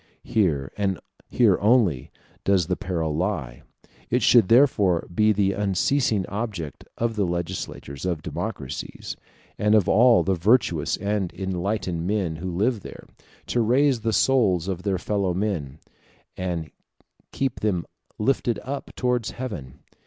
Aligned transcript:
Here, 0.23 0.71
and 0.77 0.99
here 1.29 1.59
only, 1.61 2.09
does 2.43 2.65
the 2.65 2.75
peril 2.75 3.15
lie. 3.15 3.61
It 4.09 4.23
should 4.23 4.47
therefore 4.47 5.07
be 5.13 5.31
the 5.31 5.53
unceasing 5.53 6.25
object 6.27 6.83
of 6.97 7.15
the 7.15 7.23
legislators 7.27 8.03
of 8.03 8.23
democracies, 8.23 9.15
and 9.59 9.75
of 9.75 9.87
all 9.87 10.23
the 10.23 10.33
virtuous 10.33 10.97
and 10.97 11.31
enlightened 11.33 12.07
men 12.07 12.37
who 12.37 12.49
live 12.49 12.79
there, 12.79 13.05
to 13.45 13.61
raise 13.61 13.99
the 14.01 14.11
souls 14.11 14.67
of 14.67 14.81
their 14.81 14.97
fellow 14.97 15.35
citizens, 15.35 15.77
and 16.35 16.71
keep 17.31 17.59
them 17.59 17.85
lifted 18.17 18.57
up 18.63 18.89
towards 18.95 19.29
heaven. 19.29 19.81